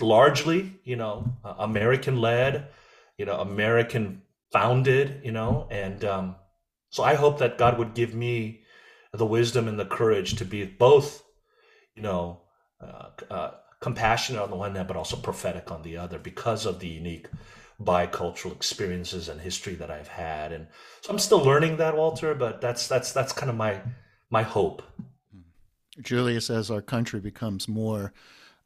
[0.00, 2.68] largely, you know, American led,
[3.18, 6.36] you know, American founded, you know, and um,
[6.90, 8.62] so I hope that God would give me
[9.12, 11.22] the wisdom and the courage to be both,
[11.94, 12.42] you know,
[12.80, 13.50] uh, uh,
[13.80, 17.28] compassionate on the one hand, but also prophetic on the other because of the unique
[17.80, 20.52] bicultural experiences and history that I've had.
[20.52, 20.66] And
[21.00, 23.80] so I'm still learning that, Walter, but that's that's that's kind of my
[24.28, 24.82] my hope.
[26.00, 28.12] Julius, as our country becomes more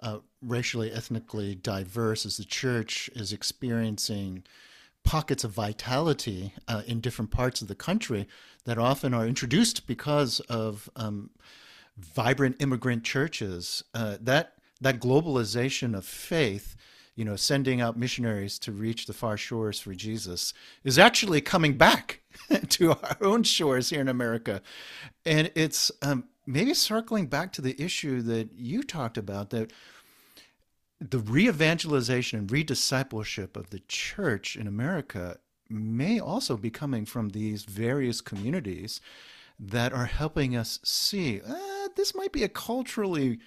[0.01, 4.45] uh, racially, ethnically diverse, as the church is experiencing
[5.05, 8.27] pockets of vitality uh, in different parts of the country
[8.65, 11.31] that often are introduced because of um,
[11.97, 13.85] vibrant immigrant churches.
[13.95, 16.77] Uh, that that globalization of faith,
[17.15, 20.53] you know, sending out missionaries to reach the far shores for Jesus,
[20.83, 22.21] is actually coming back
[22.71, 24.63] to our own shores here in America,
[25.25, 29.73] and it's um, maybe circling back to the issue that you talked about that
[31.01, 35.39] the re-evangelization and re-discipleship of the church in America
[35.69, 39.01] may also be coming from these various communities
[39.59, 43.39] that are helping us see uh, this might be a culturally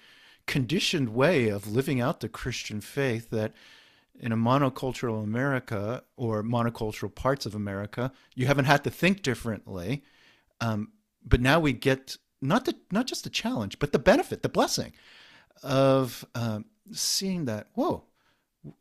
[0.46, 3.52] conditioned way of living out the Christian faith that
[4.18, 10.02] in a monocultural America or monocultural parts of America, you haven't had to think differently.
[10.60, 10.92] Um,
[11.24, 14.92] but now we get not the not just the challenge, but the benefit, the blessing
[15.62, 17.68] of um, seeing that.
[17.74, 18.04] Whoa,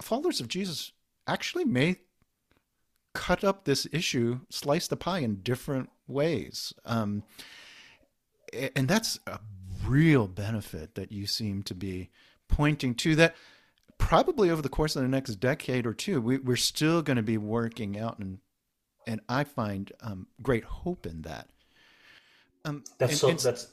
[0.02, 0.92] followers of Jesus
[1.28, 1.98] actually may
[3.14, 7.24] cut up this issue, slice the pie in different ways, um,
[8.76, 9.40] and that's a
[9.86, 12.10] real benefit that you seem to be
[12.48, 13.16] pointing to.
[13.16, 13.36] That
[13.98, 17.24] probably over the course of the next decade or two, we, are still going to
[17.24, 18.40] be working out, and
[19.06, 21.50] and I find um, great hope in that.
[22.66, 23.68] Um, that's and, so and, that's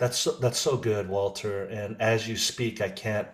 [0.00, 1.64] that's so, that's so good, Walter.
[1.64, 3.28] And as you speak, I can't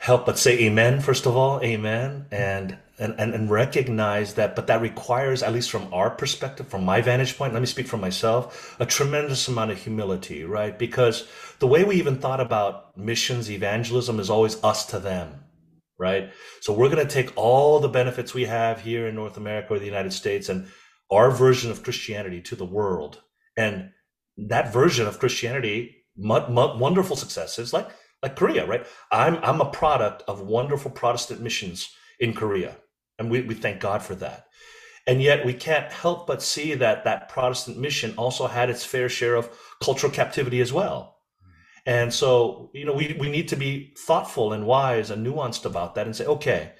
[0.00, 4.66] help but say amen first of all amen and and, and, and recognize that but
[4.66, 7.98] that requires at least from our perspective from my vantage point let me speak for
[7.98, 10.78] myself a tremendous amount of humility right?
[10.78, 15.44] Because the way we even thought about missions evangelism is always us to them
[15.98, 16.30] right?
[16.62, 19.78] So we're going to take all the benefits we have here in north america or
[19.78, 20.66] the united states and
[21.10, 23.20] our version of christianity to the world.
[23.54, 23.90] And
[24.36, 27.88] that version of christianity wonderful successes like
[28.22, 28.86] like Korea, right?
[29.10, 32.76] I'm I'm a product of wonderful Protestant missions in Korea,
[33.18, 34.46] and we, we thank God for that.
[35.06, 39.08] And yet we can't help but see that that Protestant mission also had its fair
[39.08, 39.50] share of
[39.82, 41.16] cultural captivity as well.
[41.86, 45.94] And so, you know, we, we need to be thoughtful and wise and nuanced about
[45.94, 46.72] that and say, okay,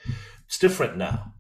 [0.47, 1.33] it's different now.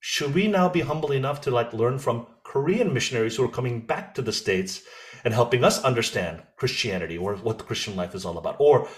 [0.00, 3.80] Should we now be humble enough to like learn from Korean missionaries who are coming
[3.80, 4.82] back to the States
[5.24, 8.56] and helping us understand Christianity or what the Christian life is all about?
[8.58, 8.88] Or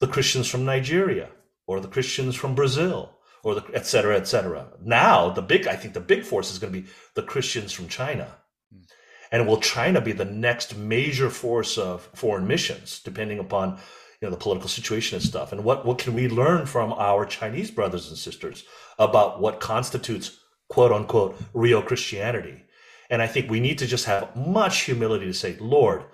[0.00, 1.30] the Christians from Nigeria
[1.66, 4.68] or the Christians from Brazil or the et cetera, et cetera.
[4.82, 7.88] Now, the big, I think the big force is going to be the Christians from
[7.88, 8.36] China.
[8.72, 8.82] Hmm.
[9.32, 13.78] And will China be the next major force of foreign missions, depending upon
[14.20, 15.52] you know the political situation and stuff?
[15.52, 18.64] And what, what can we learn from our Chinese brothers and sisters
[18.98, 20.38] about what constitutes
[20.68, 22.61] quote unquote real Christianity?
[23.12, 26.04] And I think we need to just have much humility to say, Lord,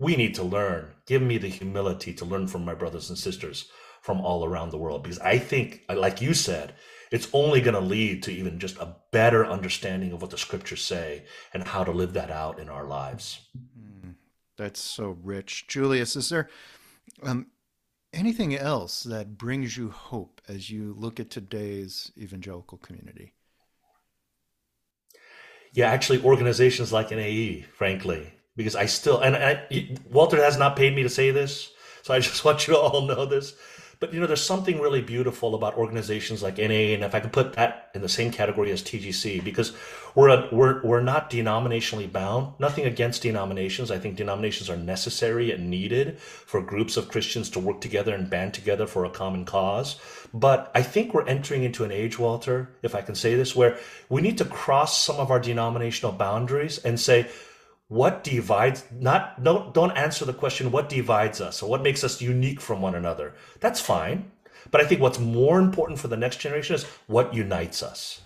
[0.00, 0.90] we need to learn.
[1.06, 3.70] Give me the humility to learn from my brothers and sisters
[4.02, 5.04] from all around the world.
[5.04, 6.74] Because I think, like you said,
[7.12, 10.82] it's only going to lead to even just a better understanding of what the scriptures
[10.82, 11.22] say
[11.54, 13.38] and how to live that out in our lives.
[13.56, 14.14] Mm,
[14.56, 15.68] that's so rich.
[15.68, 16.48] Julius, is there
[17.22, 17.46] um,
[18.12, 23.32] anything else that brings you hope as you look at today's evangelical community?
[25.78, 30.92] Yeah, actually, organizations like NAE, frankly, because I still and I, Walter has not paid
[30.92, 31.70] me to say this,
[32.02, 33.54] so I just want you to all know this.
[34.00, 37.32] But you know, there's something really beautiful about organizations like NAE, and if I could
[37.32, 39.72] put that in the same category as TGC, because
[40.14, 42.54] we're a, we're we're not denominationally bound.
[42.60, 43.90] Nothing against denominations.
[43.90, 48.30] I think denominations are necessary and needed for groups of Christians to work together and
[48.30, 49.96] band together for a common cause.
[50.32, 53.78] But I think we're entering into an age, Walter, if I can say this, where
[54.08, 57.28] we need to cross some of our denominational boundaries and say,
[57.88, 62.20] what divides not don't don't answer the question what divides us or what makes us
[62.20, 63.34] unique from one another.
[63.60, 64.30] That's fine.
[64.70, 68.20] But i think what's more important for the next generation is what unites us.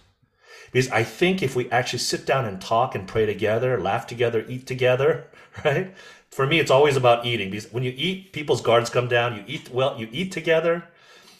[0.72, 4.44] Because i think if we actually sit down and talk and pray together laugh together
[4.48, 5.28] eat together
[5.64, 5.94] right?
[6.28, 7.50] For me it's always about eating.
[7.50, 9.36] Because when you eat people's guards come down.
[9.36, 10.84] You eat well you eat together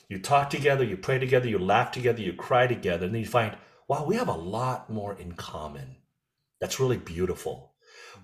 [0.09, 3.27] you talk together you pray together you laugh together you cry together and then you
[3.27, 3.57] find
[3.89, 5.97] wow we have a lot more in common.
[6.61, 7.72] That's really beautiful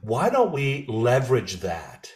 [0.03, 2.11] why don't we leverage that?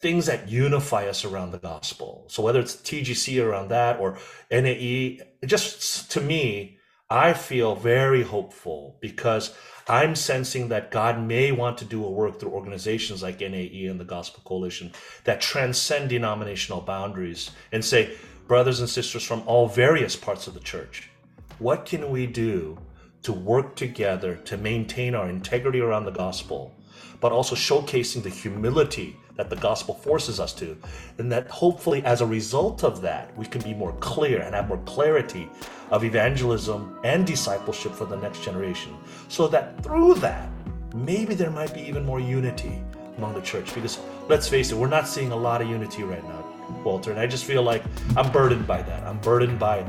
[0.00, 2.26] Things that unify us around the gospel.
[2.28, 4.18] So whether it's TGC around that or
[4.50, 6.78] NAE, just to me,
[7.08, 9.54] I feel very hopeful because
[9.86, 14.00] I'm sensing that God may want to do a work through organizations like NAE and
[14.00, 14.92] the Gospel Coalition
[15.24, 18.16] that transcend denominational boundaries and say,
[18.48, 21.10] brothers and sisters from all various parts of the church,
[21.58, 22.78] what can we do
[23.24, 26.72] to work together to maintain our integrity around the gospel,
[27.20, 30.76] but also showcasing the humility that the gospel forces us to.
[31.18, 34.68] And that hopefully, as a result of that, we can be more clear and have
[34.68, 35.48] more clarity
[35.90, 38.94] of evangelism and discipleship for the next generation.
[39.28, 40.48] So that through that,
[40.94, 42.82] maybe there might be even more unity
[43.16, 43.74] among the church.
[43.74, 43.98] Because
[44.28, 46.44] let's face it, we're not seeing a lot of unity right now,
[46.84, 47.10] Walter.
[47.10, 47.82] And I just feel like
[48.16, 49.02] I'm burdened by that.
[49.04, 49.84] I'm burdened by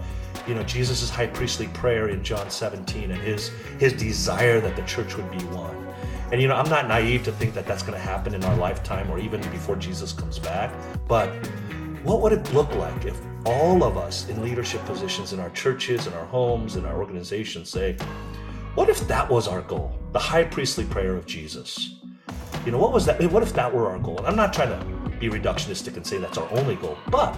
[0.47, 4.83] you know jesus' high priestly prayer in john 17 and his his desire that the
[4.83, 5.75] church would be one
[6.31, 8.55] and you know i'm not naive to think that that's going to happen in our
[8.57, 10.71] lifetime or even before jesus comes back
[11.07, 11.29] but
[12.03, 16.07] what would it look like if all of us in leadership positions in our churches
[16.07, 17.95] in our homes in our organizations say
[18.75, 21.95] what if that was our goal the high priestly prayer of jesus
[22.65, 23.21] You know, what was that?
[23.31, 24.17] What if that were our goal?
[24.17, 27.35] And I'm not trying to be reductionistic and say that's our only goal, but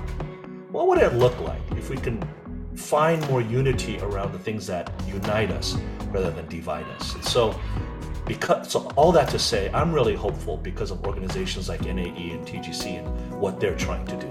[0.72, 2.24] what would it look like if we can
[2.78, 5.76] find more unity around the things that unite us
[6.12, 7.16] rather than divide us?
[7.16, 7.60] And so,
[8.26, 12.48] because so all that to say, I'm really hopeful because of organizations like NAE and
[12.48, 14.28] TGC and what they're trying to do.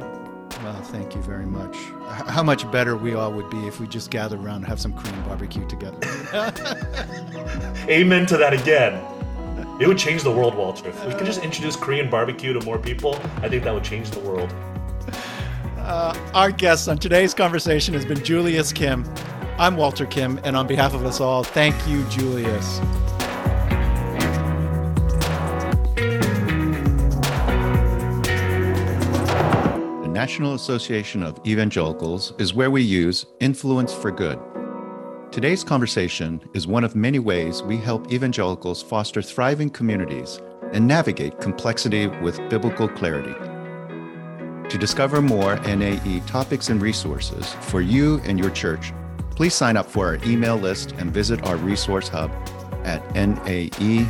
[0.63, 1.77] Well, thank you very much.
[2.09, 4.95] How much better we all would be if we just gathered around and have some
[4.95, 5.99] Korean barbecue together.
[7.89, 9.03] Amen to that again.
[9.79, 10.89] It would change the world, Walter.
[10.89, 14.11] If we could just introduce Korean barbecue to more people, I think that would change
[14.11, 14.53] the world.
[15.87, 19.05] Uh, our guest on today's conversation has been Julius Kim.
[19.57, 22.81] I'm Walter Kim, and on behalf of us all, thank you, Julius.
[30.01, 34.41] The National Association of Evangelicals is where we use influence for good.
[35.31, 40.41] Today's conversation is one of many ways we help evangelicals foster thriving communities
[40.73, 43.56] and navigate complexity with biblical clarity.
[44.71, 48.93] To discover more NAE topics and resources for you and your church,
[49.31, 52.31] please sign up for our email list and visit our resource hub
[52.85, 54.07] at nae.org.